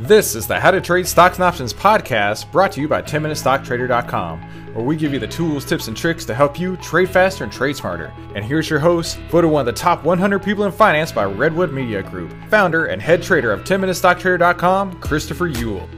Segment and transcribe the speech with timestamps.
[0.00, 4.42] This is the How to Trade Stocks and Options podcast brought to you by 10MinuteStockTrader.com,
[4.74, 7.52] where we give you the tools, tips, and tricks to help you trade faster and
[7.52, 8.12] trade smarter.
[8.34, 11.72] And here's your host, voted one of the top 100 people in finance by Redwood
[11.72, 15.88] Media Group, founder and head trader of 10MinuteStockTrader.com, Christopher Uhl.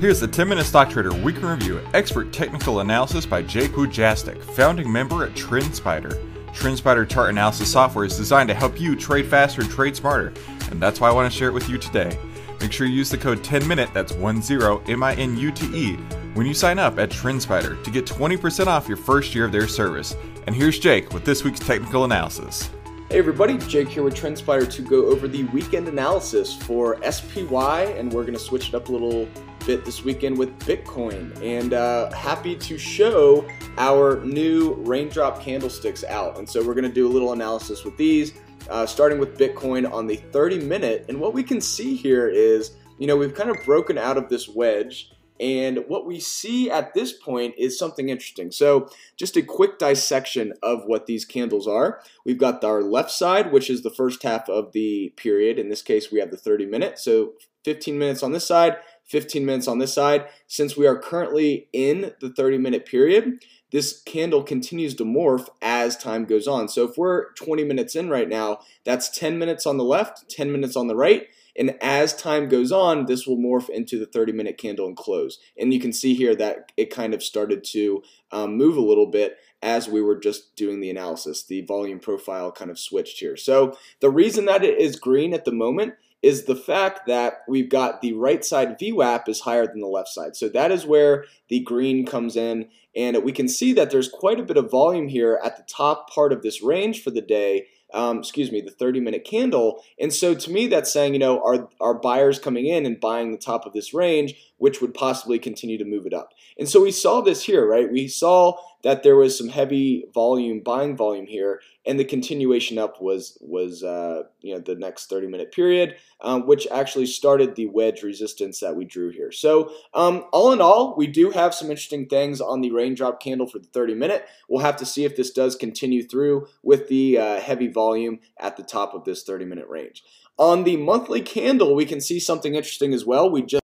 [0.00, 4.90] Here's the 10 Minute Stock Trader Weekly Review, expert technical analysis by Jake Wujastyk, founding
[4.90, 6.31] member at TrendSpider.
[6.52, 10.32] TrendSpider chart analysis software is designed to help you trade faster and trade smarter,
[10.70, 12.18] and that's why I want to share it with you today.
[12.60, 15.96] Make sure you use the code 10MINUTE, that's 10 M I N U T E,
[16.34, 19.66] when you sign up at TrendSpider to get 20% off your first year of their
[19.66, 20.14] service.
[20.46, 22.70] And here's Jake with this week's technical analysis.
[23.12, 28.10] Hey everybody, Jake here with TrendSpider to go over the weekend analysis for SPY, and
[28.10, 29.28] we're going to switch it up a little
[29.66, 31.38] bit this weekend with Bitcoin.
[31.42, 33.46] And uh, happy to show
[33.76, 36.38] our new raindrop candlesticks out.
[36.38, 38.32] And so we're going to do a little analysis with these,
[38.70, 41.04] uh, starting with Bitcoin on the 30 minute.
[41.10, 44.30] And what we can see here is, you know, we've kind of broken out of
[44.30, 45.10] this wedge.
[45.40, 48.52] And what we see at this point is something interesting.
[48.52, 52.00] So, just a quick dissection of what these candles are.
[52.24, 55.58] We've got our left side, which is the first half of the period.
[55.58, 56.98] In this case, we have the 30 minute.
[56.98, 57.32] So,
[57.64, 60.26] 15 minutes on this side, 15 minutes on this side.
[60.46, 65.96] Since we are currently in the 30 minute period, this candle continues to morph as
[65.96, 66.68] time goes on.
[66.68, 70.52] So if we're 20 minutes in right now, that's 10 minutes on the left, 10
[70.52, 71.26] minutes on the right.
[71.56, 75.38] And as time goes on, this will morph into the 30 minute candle and close.
[75.58, 79.06] And you can see here that it kind of started to um, move a little
[79.06, 81.44] bit as we were just doing the analysis.
[81.44, 83.36] The volume profile kind of switched here.
[83.36, 87.68] So the reason that it is green at the moment is the fact that we've
[87.68, 90.36] got the right side VWAP is higher than the left side.
[90.36, 92.68] So that is where the green comes in.
[92.94, 96.10] And we can see that there's quite a bit of volume here at the top
[96.10, 97.66] part of this range for the day.
[97.94, 99.82] Um, excuse me, the 30 minute candle.
[99.98, 103.32] And so to me, that's saying, you know, are, are buyers coming in and buying
[103.32, 106.32] the top of this range, which would possibly continue to move it up.
[106.58, 107.90] And so we saw this here, right?
[107.90, 113.00] We saw that there was some heavy volume, buying volume here, and the continuation up
[113.00, 117.66] was was uh, you know the next 30 minute period, um, which actually started the
[117.66, 119.32] wedge resistance that we drew here.
[119.32, 123.46] So um, all in all, we do have some interesting things on the raindrop candle
[123.46, 124.26] for the 30 minute.
[124.48, 128.56] We'll have to see if this does continue through with the uh, heavy volume at
[128.56, 130.02] the top of this 30 minute range.
[130.38, 133.30] On the monthly candle, we can see something interesting as well.
[133.30, 133.61] We just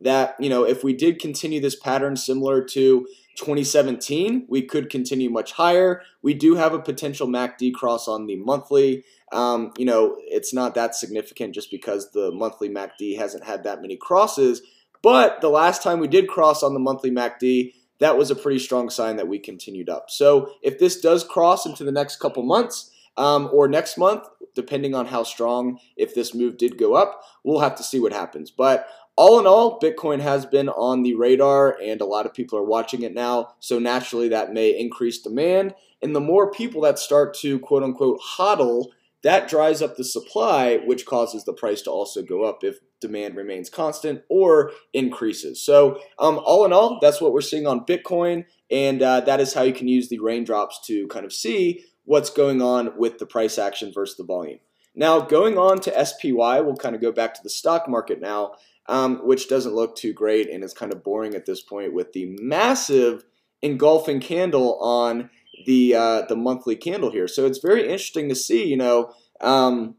[0.00, 3.06] that you know if we did continue this pattern similar to
[3.38, 6.02] 2017, we could continue much higher.
[6.22, 9.04] We do have a potential MACD cross on the monthly.
[9.30, 13.80] Um, you know, it's not that significant just because the monthly MACD hasn't had that
[13.80, 14.62] many crosses.
[15.02, 18.58] But the last time we did cross on the monthly MACD, that was a pretty
[18.58, 20.10] strong sign that we continued up.
[20.10, 24.94] So if this does cross into the next couple months um, or next month, depending
[24.94, 28.50] on how strong, if this move did go up, we'll have to see what happens.
[28.50, 28.88] But
[29.18, 32.64] all in all, Bitcoin has been on the radar and a lot of people are
[32.64, 33.54] watching it now.
[33.58, 35.74] So naturally, that may increase demand.
[36.00, 38.90] And the more people that start to quote unquote hodl,
[39.24, 43.34] that dries up the supply, which causes the price to also go up if demand
[43.34, 45.60] remains constant or increases.
[45.60, 48.44] So, um, all in all, that's what we're seeing on Bitcoin.
[48.70, 52.30] And uh, that is how you can use the raindrops to kind of see what's
[52.30, 54.60] going on with the price action versus the volume.
[54.94, 58.52] Now, going on to SPY, we'll kind of go back to the stock market now
[58.88, 62.12] um, which doesn't look too great and is kind of boring at this point with
[62.12, 63.24] the massive
[63.62, 65.30] engulfing candle on
[65.66, 67.28] the uh, the monthly candle here.
[67.28, 68.64] So it's very interesting to see.
[68.64, 69.96] You know, um,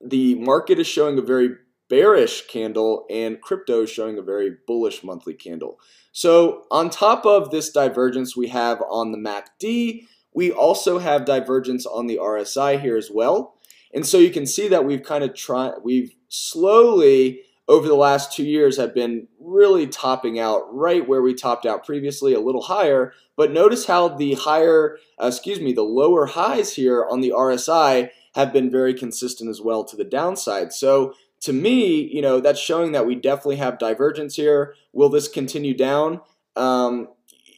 [0.00, 1.50] the market is showing a very
[1.88, 5.78] bearish candle and crypto is showing a very bullish monthly candle.
[6.12, 11.84] So on top of this divergence we have on the MACD, we also have divergence
[11.84, 13.58] on the RSI here as well.
[13.94, 18.32] And so you can see that we've kind of tried, we've slowly over the last
[18.32, 22.62] two years have been really topping out right where we topped out previously, a little
[22.62, 23.12] higher.
[23.36, 28.10] But notice how the higher, uh, excuse me, the lower highs here on the RSI
[28.34, 30.72] have been very consistent as well to the downside.
[30.72, 34.74] So to me, you know, that's showing that we definitely have divergence here.
[34.92, 36.20] Will this continue down?
[36.56, 37.08] Um,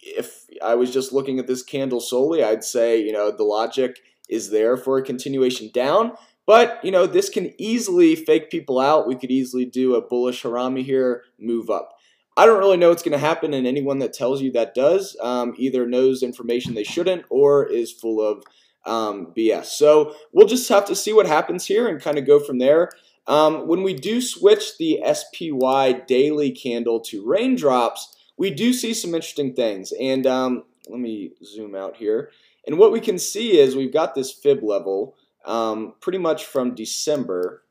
[0.03, 4.01] if I was just looking at this candle solely, I'd say, you know, the logic
[4.29, 6.13] is there for a continuation down.
[6.47, 9.07] But, you know, this can easily fake people out.
[9.07, 11.97] We could easily do a bullish Harami here, move up.
[12.37, 15.17] I don't really know what's going to happen, and anyone that tells you that does
[15.23, 18.43] um, either knows information they shouldn't or is full of
[18.85, 19.67] um, BS.
[19.67, 22.91] So we'll just have to see what happens here and kind of go from there.
[23.27, 29.15] Um, when we do switch the SPY daily candle to raindrops, we do see some
[29.15, 29.93] interesting things.
[29.99, 32.31] And um, let me zoom out here.
[32.67, 36.75] And what we can see is we've got this fib level um, pretty much from
[36.75, 37.63] December.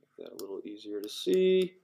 [0.00, 1.74] Make that a little easier to see.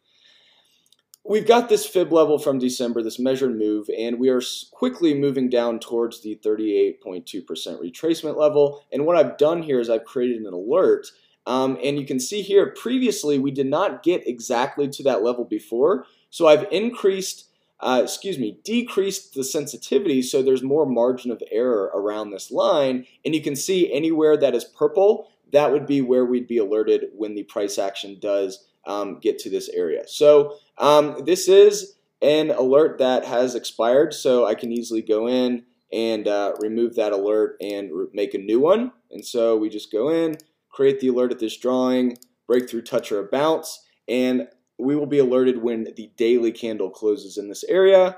[1.24, 4.42] We've got this fib level from December, this measured move, and we are
[4.72, 8.82] quickly moving down towards the 38.2% retracement level.
[8.92, 11.06] And what I've done here is I've created an alert.
[11.46, 15.44] Um, and you can see here, previously we did not get exactly to that level
[15.44, 16.06] before.
[16.30, 17.50] So I've increased,
[17.82, 23.06] uh, excuse me, decreased the sensitivity so there's more margin of error around this line.
[23.24, 27.06] And you can see anywhere that is purple, that would be where we'd be alerted
[27.14, 30.06] when the price action does um, get to this area.
[30.06, 35.64] So um, this is an alert that has expired, so I can easily go in
[35.92, 38.92] and uh, remove that alert and make a new one.
[39.10, 40.38] And so we just go in,
[40.70, 44.48] create the alert at this drawing, breakthrough touch or a bounce, and
[44.82, 48.16] we will be alerted when the daily candle closes in this area.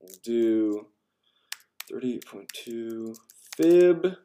[0.00, 0.86] We'll do
[1.92, 3.16] 38.2
[3.56, 4.16] fib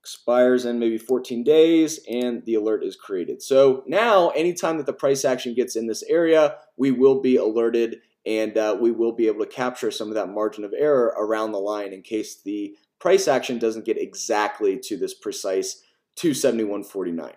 [0.00, 3.42] expires in maybe 14 days and the alert is created.
[3.42, 7.98] So now anytime that the price action gets in this area, we will be alerted
[8.26, 11.52] and uh, we will be able to capture some of that margin of error around
[11.52, 15.82] the line in case the price action doesn't get exactly to this precise
[16.16, 17.34] 271.49.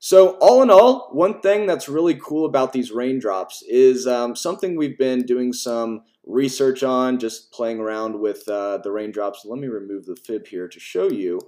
[0.00, 4.76] So all in all, one thing that's really cool about these raindrops is um, something
[4.76, 9.44] we've been doing some research on, just playing around with uh, the raindrops.
[9.44, 11.40] Let me remove the fib here to show you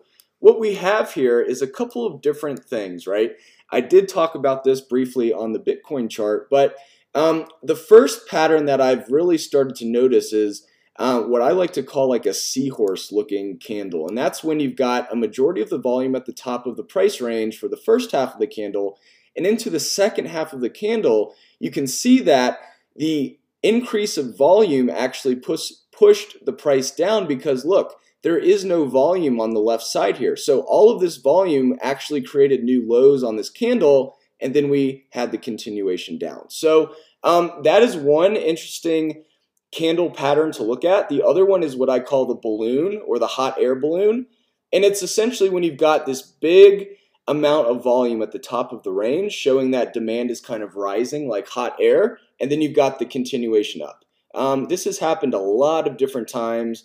[0.43, 3.37] what we have here is a couple of different things, right?
[3.71, 6.75] I did talk about this briefly on the Bitcoin chart, but
[7.15, 10.67] um, the first pattern that I've really started to notice is
[10.97, 14.07] uh, what I like to call like a seahorse looking candle.
[14.09, 16.85] And that's when you've got a majority of the volume at the top of the
[16.85, 18.99] price range for the first half of the candle.
[19.37, 22.59] And into the second half of the candle, you can see that
[22.95, 28.87] the increase of volume actually push, pushed the price down because look, there is no
[28.87, 30.37] volume on the left side here.
[30.37, 35.07] So all of this volume actually created new lows on this candle, and then we
[35.11, 36.49] had the continuation down.
[36.49, 36.95] So
[37.25, 39.25] um, that is one interesting
[39.73, 41.09] candle pattern to look at.
[41.09, 44.27] The other one is what I call the balloon or the hot air balloon.
[44.73, 46.89] And it's essentially when you've got this big
[47.27, 50.77] amount of volume at the top of the range, showing that demand is kind of
[50.77, 54.05] rising like hot air, and then you've got the continuation up.
[54.35, 56.85] Um, this has happened a lot of different times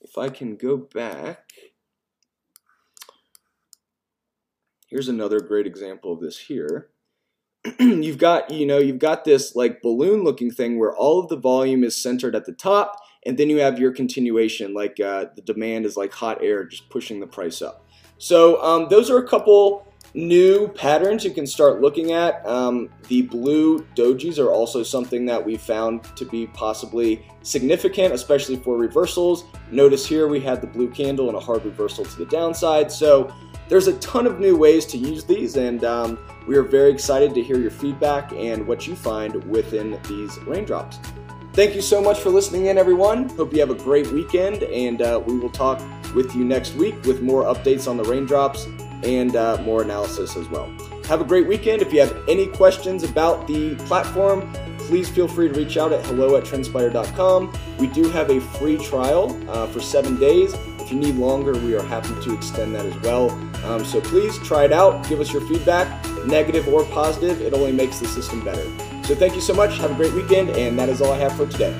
[0.00, 1.50] if I can go back,
[4.88, 6.90] here's another great example of this here.
[7.78, 11.36] you've got, you know, you've got this like balloon looking thing where all of the
[11.36, 15.42] volume is centered at the top and then you have your continuation like uh, the
[15.42, 17.86] demand is like hot air just pushing the price up.
[18.18, 22.44] So um, those are a couple new patterns you can start looking at.
[22.46, 28.56] Um, the blue dojis are also something that we found to be possibly significant, especially
[28.56, 29.44] for reversals.
[29.70, 32.90] Notice here we had the blue candle and a hard reversal to the downside.
[32.90, 33.32] So
[33.70, 37.32] there's a ton of new ways to use these, and um, we are very excited
[37.34, 40.98] to hear your feedback and what you find within these raindrops.
[41.52, 43.28] Thank you so much for listening in, everyone.
[43.30, 45.80] Hope you have a great weekend, and uh, we will talk
[46.16, 48.66] with you next week with more updates on the raindrops
[49.04, 50.68] and uh, more analysis as well.
[51.04, 51.80] Have a great weekend.
[51.80, 56.04] If you have any questions about the platform, please feel free to reach out at
[56.06, 57.56] hello at trendspider.com.
[57.78, 60.54] We do have a free trial uh, for seven days.
[60.90, 63.30] If you need longer, we are happy to extend that as well.
[63.64, 65.08] Um, so please try it out.
[65.08, 65.86] Give us your feedback,
[66.26, 67.40] negative or positive.
[67.40, 68.64] It only makes the system better.
[69.04, 69.78] So thank you so much.
[69.78, 71.76] Have a great weekend, and that is all I have for today.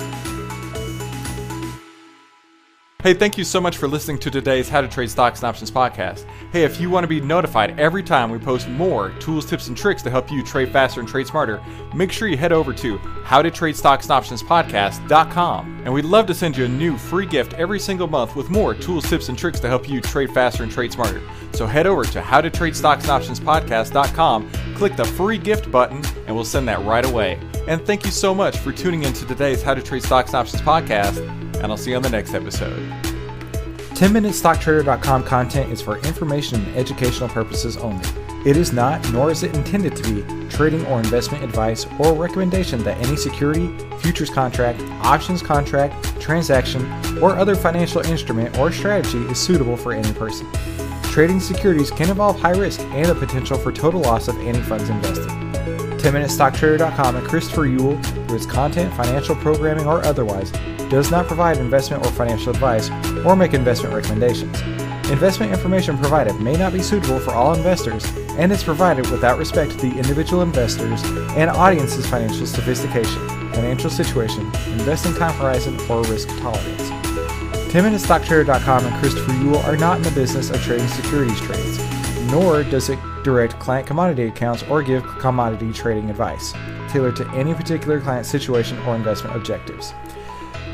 [3.03, 5.71] Hey, thank you so much for listening to today's How to Trade Stocks and Options
[5.71, 6.23] podcast.
[6.51, 9.75] Hey, if you want to be notified every time we post more tools, tips, and
[9.75, 11.59] tricks to help you trade faster and trade smarter,
[11.95, 15.81] make sure you head over to howtotradestocksandoptionspodcast.com.
[15.83, 18.75] And we'd love to send you a new free gift every single month with more
[18.75, 21.23] tools, tips, and tricks to help you trade faster and trade smarter.
[21.53, 27.05] So head over to howtotradestocksandoptionspodcast.com, click the free gift button, and we'll send that right
[27.05, 27.39] away.
[27.67, 30.37] And thank you so much for tuning in to today's How to Trade Stocks and
[30.37, 32.89] Options podcast and I'll see you on the next episode.
[33.95, 38.03] 10MinuteStockTrader.com content is for information and educational purposes only.
[38.43, 42.83] It is not, nor is it intended to be, trading or investment advice or recommendation
[42.83, 46.83] that any security, futures contract, options contract, transaction,
[47.21, 50.47] or other financial instrument or strategy is suitable for any person.
[51.03, 54.89] Trading securities can involve high risk and the potential for total loss of any funds
[54.89, 55.27] invested.
[55.99, 60.51] 10MinuteStockTrader.com and Christopher Uhl, through its content, financial programming, or otherwise,
[60.91, 62.89] does not provide investment or financial advice
[63.25, 64.61] or make investment recommendations.
[65.09, 68.05] Investment information provided may not be suitable for all investors
[68.37, 71.01] and is provided without respect to the individual investors
[71.35, 76.89] and audience's financial sophistication, financial situation, investing time horizon, or risk tolerance.
[77.71, 81.79] 10MinuteStockTrader.com and Christopher Uhl are not in the business of trading securities trades,
[82.29, 86.53] nor does it direct client commodity accounts or give commodity trading advice,
[86.89, 89.93] tailored to any particular client situation or investment objectives.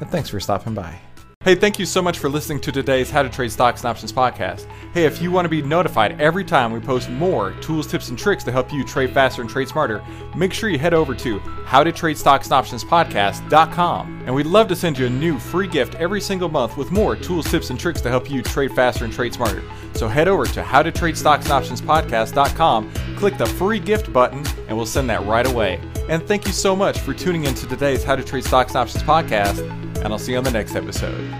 [0.00, 0.98] And thanks for stopping by.
[1.44, 4.10] Hey, thank you so much for listening to today's How to Trade Stocks and Options
[4.10, 4.64] podcast.
[4.94, 8.18] Hey, if you want to be notified every time we post more tools, tips, and
[8.18, 10.02] tricks to help you trade faster and trade smarter,
[10.34, 14.22] make sure you head over to howtotradestocksandoptionspodcast.com.
[14.24, 17.14] And we'd love to send you a new free gift every single month with more
[17.14, 19.62] tools, tips, and tricks to help you trade faster and trade smarter.
[19.92, 25.46] So head over to howtotradestocksandoptionspodcast.com, click the free gift button, and we'll send that right
[25.46, 25.78] away.
[26.08, 28.78] And thank you so much for tuning in to today's How to Trade Stocks and
[28.78, 31.30] Options podcast, and I'll see you on the next episode.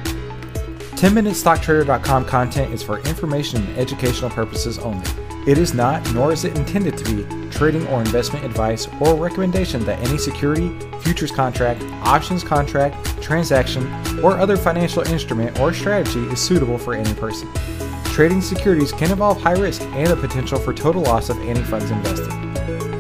[0.97, 5.07] 10MinuteStockTrader.com content is for information and educational purposes only.
[5.47, 9.85] It is not, nor is it intended to be, trading or investment advice or recommendation
[9.85, 13.87] that any security, futures contract, options contract, transaction,
[14.25, 17.53] or other financial instrument or strategy is suitable for any person.
[18.07, 21.91] Trading securities can involve high risk and the potential for total loss of any funds
[21.91, 22.31] invested.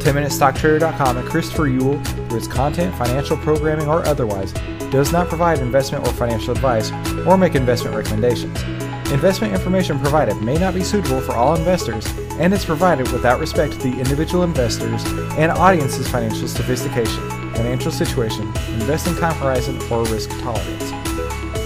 [0.05, 4.53] 10MinuteStockTrader.com and Christopher Uhl, through its content, financial programming, or otherwise,
[4.95, 6.93] does not provide investment or financial advice
[7.27, 8.63] or make investment recommendations.
[9.11, 12.07] Investment information provided may not be suitable for all investors
[12.39, 15.05] and is provided without respect to the individual investors
[15.37, 20.93] and audience's financial sophistication, financial situation, investing time horizon, or risk tolerance.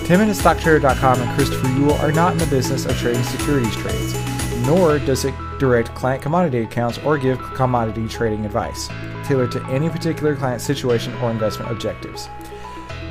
[0.08, 4.14] 10MinuteStockTrader.com and Christopher Uhl are not in the business of trading securities trades,
[4.66, 8.88] nor does it direct client commodity accounts or give commodity trading advice,
[9.25, 12.30] tailored to any particular client situation or investment objectives.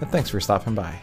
[0.00, 0.98] And thanks for stopping by.